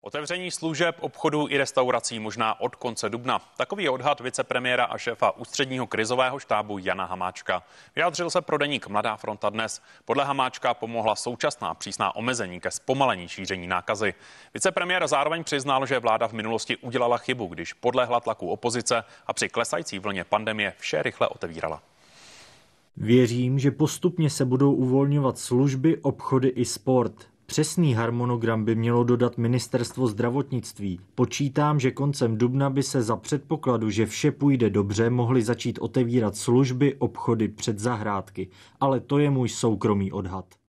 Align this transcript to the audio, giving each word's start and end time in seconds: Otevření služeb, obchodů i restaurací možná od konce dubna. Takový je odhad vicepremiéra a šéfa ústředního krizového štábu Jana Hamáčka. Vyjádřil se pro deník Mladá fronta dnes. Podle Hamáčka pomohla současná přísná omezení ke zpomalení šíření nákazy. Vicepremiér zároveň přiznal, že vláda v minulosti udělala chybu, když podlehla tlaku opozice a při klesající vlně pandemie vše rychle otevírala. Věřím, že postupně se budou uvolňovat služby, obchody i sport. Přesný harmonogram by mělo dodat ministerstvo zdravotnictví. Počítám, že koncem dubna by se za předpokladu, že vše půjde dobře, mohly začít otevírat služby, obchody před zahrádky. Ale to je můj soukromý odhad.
Otevření 0.00 0.50
služeb, 0.50 0.96
obchodů 1.00 1.46
i 1.48 1.56
restaurací 1.58 2.18
možná 2.18 2.60
od 2.60 2.76
konce 2.76 3.08
dubna. 3.08 3.40
Takový 3.56 3.84
je 3.84 3.90
odhad 3.90 4.20
vicepremiéra 4.20 4.84
a 4.84 4.98
šéfa 4.98 5.36
ústředního 5.36 5.86
krizového 5.86 6.38
štábu 6.38 6.78
Jana 6.78 7.04
Hamáčka. 7.04 7.62
Vyjádřil 7.96 8.30
se 8.30 8.40
pro 8.40 8.58
deník 8.58 8.86
Mladá 8.86 9.16
fronta 9.16 9.50
dnes. 9.50 9.82
Podle 10.04 10.24
Hamáčka 10.24 10.74
pomohla 10.74 11.16
současná 11.16 11.74
přísná 11.74 12.16
omezení 12.16 12.60
ke 12.60 12.70
zpomalení 12.70 13.28
šíření 13.28 13.66
nákazy. 13.66 14.14
Vicepremiér 14.54 15.08
zároveň 15.08 15.44
přiznal, 15.44 15.86
že 15.86 15.98
vláda 15.98 16.28
v 16.28 16.32
minulosti 16.32 16.76
udělala 16.76 17.18
chybu, 17.18 17.46
když 17.46 17.72
podlehla 17.72 18.20
tlaku 18.20 18.50
opozice 18.50 19.04
a 19.26 19.32
při 19.32 19.48
klesající 19.48 19.98
vlně 19.98 20.24
pandemie 20.24 20.74
vše 20.78 21.02
rychle 21.02 21.28
otevírala. 21.28 21.82
Věřím, 22.96 23.58
že 23.58 23.70
postupně 23.70 24.30
se 24.30 24.44
budou 24.44 24.72
uvolňovat 24.72 25.38
služby, 25.38 25.96
obchody 25.96 26.48
i 26.48 26.64
sport. 26.64 27.28
Přesný 27.50 27.94
harmonogram 27.94 28.64
by 28.64 28.74
mělo 28.74 29.04
dodat 29.04 29.38
ministerstvo 29.38 30.06
zdravotnictví. 30.06 31.00
Počítám, 31.14 31.80
že 31.80 31.90
koncem 31.90 32.38
dubna 32.38 32.70
by 32.70 32.82
se 32.82 33.02
za 33.02 33.16
předpokladu, 33.16 33.90
že 33.90 34.06
vše 34.06 34.32
půjde 34.32 34.70
dobře, 34.70 35.10
mohly 35.10 35.42
začít 35.42 35.78
otevírat 35.78 36.36
služby, 36.36 36.94
obchody 36.94 37.48
před 37.48 37.78
zahrádky. 37.78 38.48
Ale 38.80 39.00
to 39.00 39.18
je 39.18 39.30
můj 39.30 39.48
soukromý 39.48 40.12
odhad. 40.12 40.58